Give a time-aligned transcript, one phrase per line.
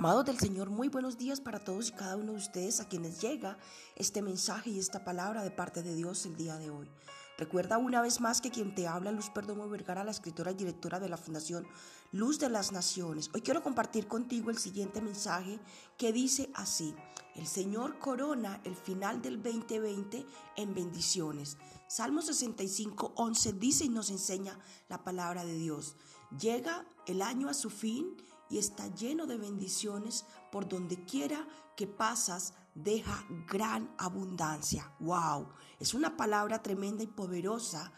[0.00, 3.20] Amados del Señor, muy buenos días para todos y cada uno de ustedes a quienes
[3.20, 3.58] llega
[3.96, 6.88] este mensaje y esta palabra de parte de Dios el día de hoy.
[7.36, 11.00] Recuerda una vez más que quien te habla, Luz Perdomo Vergara, la escritora y directora
[11.00, 11.66] de la Fundación
[12.12, 13.28] Luz de las Naciones.
[13.34, 15.58] Hoy quiero compartir contigo el siguiente mensaje
[15.96, 16.94] que dice así,
[17.34, 20.24] el Señor corona el final del 2020
[20.58, 21.56] en bendiciones.
[21.88, 25.96] Salmo 65, 11 dice y nos enseña la palabra de Dios.
[26.38, 28.16] Llega el año a su fin
[28.50, 31.46] y está lleno de bendiciones por donde quiera
[31.76, 34.92] que pasas, deja gran abundancia.
[35.00, 35.48] ¡Wow!
[35.78, 37.92] Es una palabra tremenda y poderosa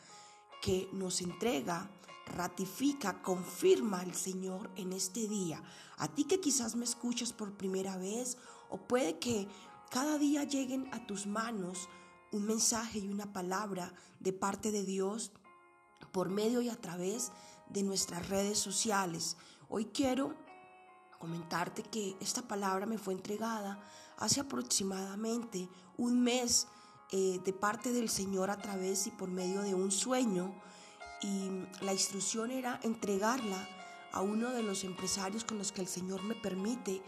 [0.61, 1.91] que nos entrega,
[2.27, 5.63] ratifica, confirma el Señor en este día.
[5.97, 8.37] A ti que quizás me escuchas por primera vez
[8.69, 9.49] o puede que
[9.91, 11.89] cada día lleguen a tus manos
[12.33, 15.33] un mensaje y una palabra de parte de Dios
[16.13, 17.33] por medio y a través
[17.69, 19.37] de nuestras redes sociales.
[19.69, 20.35] Hoy quiero
[21.21, 23.79] comentarte que esta palabra me fue entregada
[24.17, 25.69] hace aproximadamente
[25.99, 26.67] un mes
[27.13, 30.55] eh, de parte del Señor a través y por medio de un sueño
[31.21, 31.51] y
[31.83, 33.69] la instrucción era entregarla
[34.13, 37.03] a uno de los empresarios con los que el Señor me permite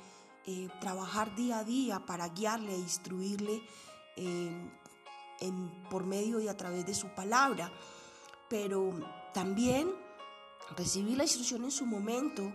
[0.47, 3.63] eh, trabajar día a día para guiarle e instruirle
[4.17, 4.71] eh,
[5.89, 7.73] por medio y a través de su palabra.
[8.51, 8.93] Pero
[9.33, 9.91] también
[10.77, 12.53] recibí la instrucción en su momento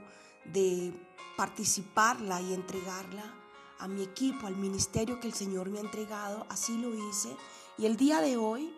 [0.54, 0.94] de
[1.36, 3.34] participarla y entregarla
[3.80, 6.46] a mi equipo, al ministerio que el Señor me ha entregado.
[6.50, 7.36] Así lo hice.
[7.78, 8.74] Y el día de hoy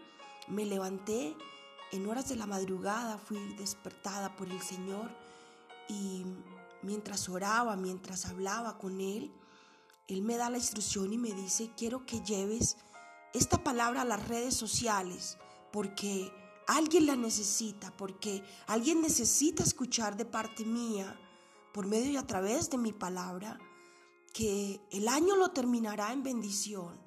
[0.47, 1.35] me levanté
[1.91, 5.09] en horas de la madrugada, fui despertada por el Señor
[5.87, 6.25] y
[6.81, 9.31] mientras oraba, mientras hablaba con Él,
[10.07, 12.77] Él me da la instrucción y me dice, quiero que lleves
[13.33, 15.37] esta palabra a las redes sociales
[15.71, 16.31] porque
[16.69, 21.19] Alguien la necesita porque alguien necesita escuchar de parte mía,
[21.73, 23.59] por medio y a través de mi palabra,
[24.33, 26.99] que el año lo terminará en bendición.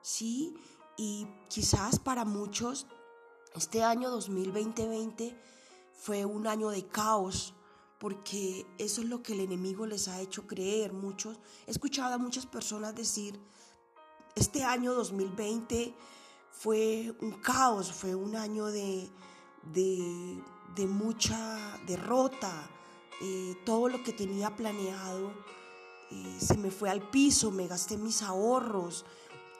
[0.00, 0.54] Sí,
[0.96, 2.86] y quizás para muchos
[3.54, 5.38] este año 2020
[5.92, 7.54] fue un año de caos,
[7.98, 10.92] porque eso es lo que el enemigo les ha hecho creer.
[10.92, 13.38] Muchos, he escuchado a muchas personas decir,
[14.34, 15.94] este año 2020
[16.50, 19.10] fue un caos, fue un año de,
[19.72, 22.70] de, mucha derrota.
[23.24, 25.32] Eh, todo lo que tenía planeado
[26.10, 29.04] eh, se me fue al piso, me gasté mis ahorros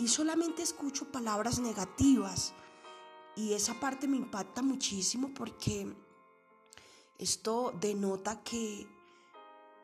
[0.00, 2.54] y solamente escucho palabras negativas.
[3.36, 5.94] Y esa parte me impacta muchísimo porque
[7.18, 8.88] esto denota que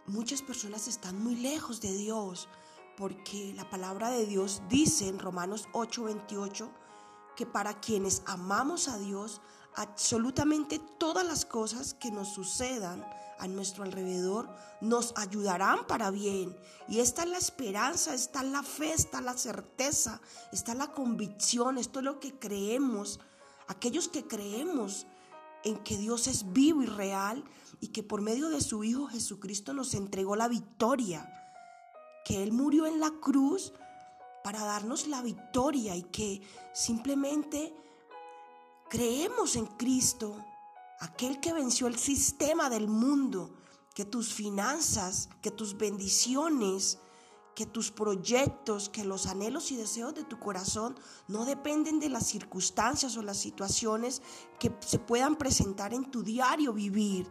[0.06, 2.48] muchas personas están muy lejos de Dios,
[2.96, 6.68] porque la palabra de Dios dice en Romanos 8:28,
[7.36, 9.40] que para quienes amamos a Dios,
[9.76, 13.06] absolutamente todas las cosas que nos sucedan
[13.38, 14.48] a nuestro alrededor
[14.80, 16.56] nos ayudarán para bien.
[16.88, 20.20] Y esta es la esperanza, esta es la fe, esta es la certeza,
[20.52, 23.20] esta es la convicción, esto es lo que creemos.
[23.66, 25.06] Aquellos que creemos
[25.64, 27.44] en que Dios es vivo y real
[27.80, 31.28] y que por medio de su Hijo Jesucristo nos entregó la victoria,
[32.24, 33.72] que Él murió en la cruz
[34.42, 37.74] para darnos la victoria y que simplemente
[38.88, 40.44] creemos en Cristo,
[40.98, 43.54] aquel que venció el sistema del mundo,
[43.94, 46.98] que tus finanzas, que tus bendiciones,
[47.58, 52.24] que tus proyectos, que los anhelos y deseos de tu corazón no dependen de las
[52.24, 54.22] circunstancias o las situaciones
[54.60, 57.28] que se puedan presentar en tu diario vivir,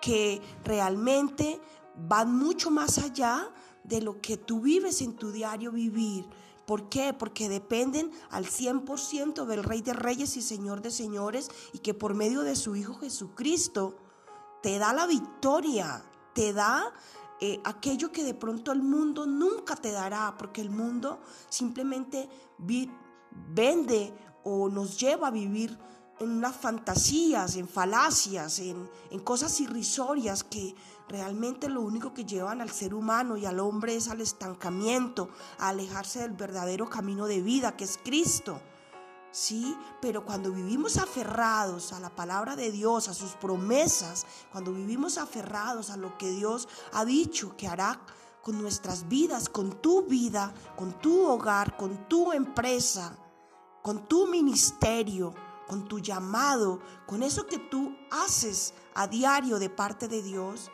[0.00, 1.60] que realmente
[1.96, 3.52] van mucho más allá
[3.82, 6.24] de lo que tú vives en tu diario vivir.
[6.66, 7.12] ¿Por qué?
[7.12, 12.14] Porque dependen al 100% del Rey de Reyes y Señor de Señores y que por
[12.14, 13.96] medio de su Hijo Jesucristo
[14.62, 16.02] te da la victoria,
[16.32, 16.92] te da
[17.40, 21.20] eh, aquello que de pronto el mundo nunca te dará, porque el mundo
[21.50, 24.14] simplemente vende
[24.44, 25.78] o nos lleva a vivir
[26.20, 30.74] en unas fantasías, en falacias, en, en, cosas irrisorias que
[31.08, 35.28] realmente lo único que llevan al ser humano y al hombre es al estancamiento,
[35.58, 38.60] a alejarse del verdadero camino de vida que es Cristo.
[39.34, 45.18] Sí, pero cuando vivimos aferrados a la palabra de Dios, a sus promesas, cuando vivimos
[45.18, 48.00] aferrados a lo que Dios ha dicho que hará
[48.42, 53.16] con nuestras vidas, con tu vida, con tu hogar, con tu empresa,
[53.82, 55.34] con tu ministerio,
[55.66, 60.70] con tu llamado, con eso que tú haces a diario de parte de Dios,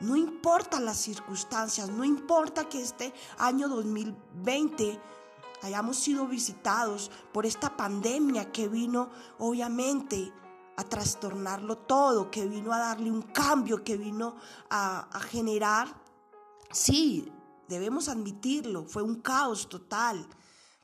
[0.00, 4.98] no importa las circunstancias, no importa que este año 2020
[5.62, 10.32] hayamos sido visitados por esta pandemia que vino obviamente
[10.76, 14.36] a trastornarlo todo, que vino a darle un cambio, que vino
[14.70, 15.94] a, a generar,
[16.70, 17.30] sí,
[17.68, 20.26] debemos admitirlo, fue un caos total,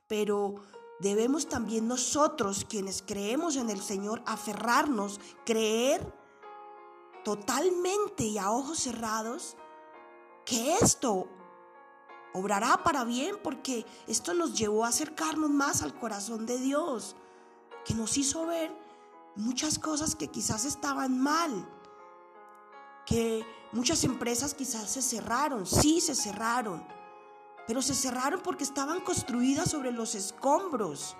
[0.06, 0.56] pero
[1.00, 6.12] debemos también nosotros, quienes creemos en el Señor, aferrarnos, creer
[7.24, 9.56] totalmente y a ojos cerrados
[10.44, 11.28] que esto
[12.32, 17.16] obrará para bien porque esto nos llevó a acercarnos más al corazón de Dios,
[17.84, 18.72] que nos hizo ver
[19.34, 21.68] muchas cosas que quizás estaban mal,
[23.06, 26.86] que muchas empresas quizás se cerraron, sí se cerraron,
[27.66, 31.16] pero se cerraron porque estaban construidas sobre los escombros,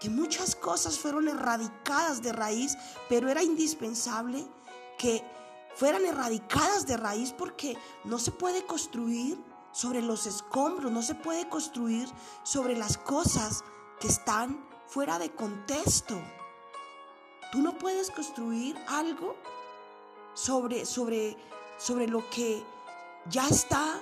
[0.00, 2.76] que muchas cosas fueron erradicadas de raíz,
[3.08, 4.44] pero era indispensable
[4.98, 5.22] que
[5.76, 9.38] fueran erradicadas de raíz porque no se puede construir
[9.72, 12.08] sobre los escombros, no se puede construir
[12.42, 13.64] sobre las cosas
[14.00, 16.20] que están fuera de contexto.
[17.50, 19.36] Tú no puedes construir algo
[20.34, 21.36] sobre, sobre,
[21.78, 22.64] sobre lo que
[23.28, 24.00] ya está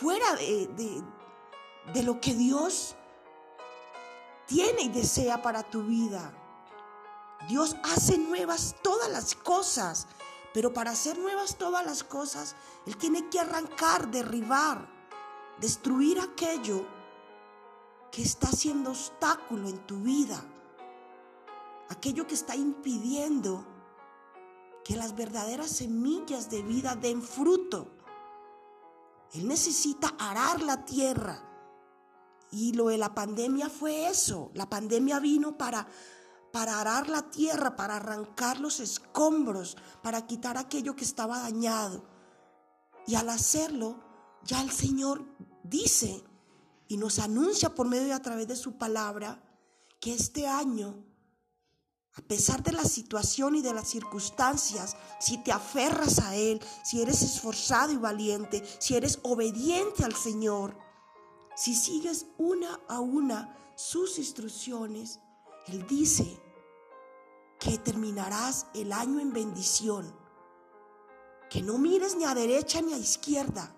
[0.00, 1.02] fuera de,
[1.92, 2.96] de lo que Dios
[4.46, 6.32] tiene y desea para tu vida.
[7.48, 10.06] Dios hace nuevas todas las cosas,
[10.52, 12.56] pero para hacer nuevas todas las cosas,
[12.86, 14.88] Él tiene que arrancar, derribar,
[15.58, 16.84] destruir aquello
[18.10, 20.44] que está haciendo obstáculo en tu vida
[21.90, 23.64] aquello que está impidiendo
[24.84, 27.88] que las verdaderas semillas de vida den fruto.
[29.32, 31.46] Él necesita arar la tierra.
[32.50, 34.50] Y lo de la pandemia fue eso.
[34.54, 35.86] La pandemia vino para,
[36.52, 42.04] para arar la tierra, para arrancar los escombros, para quitar aquello que estaba dañado.
[43.06, 44.02] Y al hacerlo,
[44.44, 45.24] ya el Señor
[45.62, 46.24] dice
[46.88, 49.40] y nos anuncia por medio y a través de su palabra
[50.00, 51.04] que este año
[52.14, 57.00] a pesar de la situación y de las circunstancias, si te aferras a Él, si
[57.00, 60.76] eres esforzado y valiente, si eres obediente al Señor,
[61.54, 65.20] si sigues una a una sus instrucciones,
[65.66, 66.40] Él dice
[67.60, 70.12] que terminarás el año en bendición,
[71.48, 73.72] que no mires ni a derecha ni a izquierda,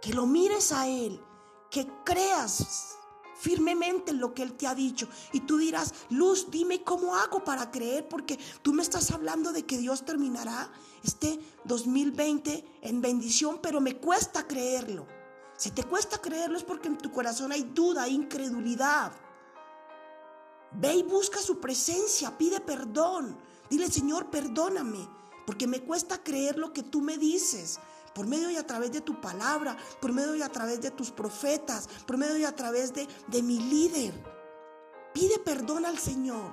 [0.00, 1.22] que lo mires a Él,
[1.70, 2.97] que creas
[3.38, 5.08] firmemente en lo que Él te ha dicho.
[5.32, 9.64] Y tú dirás, Luz, dime cómo hago para creer, porque tú me estás hablando de
[9.64, 10.70] que Dios terminará
[11.04, 15.06] este 2020 en bendición, pero me cuesta creerlo.
[15.56, 19.12] Si te cuesta creerlo es porque en tu corazón hay duda, hay incredulidad.
[20.72, 23.36] Ve y busca su presencia, pide perdón.
[23.70, 25.08] Dile, Señor, perdóname,
[25.46, 27.80] porque me cuesta creer lo que tú me dices
[28.14, 31.10] por medio y a través de tu palabra, por medio y a través de tus
[31.10, 34.14] profetas, por medio y a través de, de mi líder.
[35.12, 36.52] Pide perdón al Señor.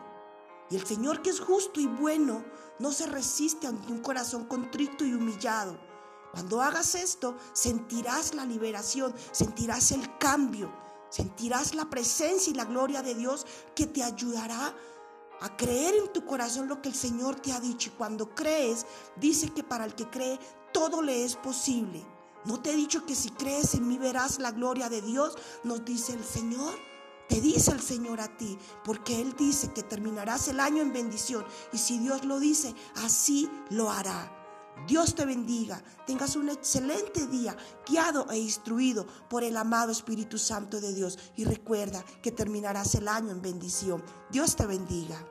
[0.70, 2.44] Y el Señor que es justo y bueno,
[2.80, 5.78] no se resiste ante un corazón contrito y humillado.
[6.32, 10.70] Cuando hagas esto, sentirás la liberación, sentirás el cambio,
[11.10, 14.76] sentirás la presencia y la gloria de Dios que te ayudará
[15.42, 17.90] a creer en tu corazón lo que el Señor te ha dicho.
[17.90, 18.86] Y cuando crees,
[19.16, 20.40] dice que para el que cree,
[20.76, 22.06] todo le es posible.
[22.44, 25.38] ¿No te he dicho que si crees en mí verás la gloria de Dios?
[25.64, 26.74] Nos dice el Señor.
[27.30, 31.46] Te dice el Señor a ti, porque Él dice que terminarás el año en bendición.
[31.72, 34.30] Y si Dios lo dice, así lo hará.
[34.86, 37.56] Dios te bendiga, tengas un excelente día,
[37.88, 41.18] guiado e instruido por el amado Espíritu Santo de Dios.
[41.38, 44.04] Y recuerda que terminarás el año en bendición.
[44.30, 45.26] Dios te bendiga.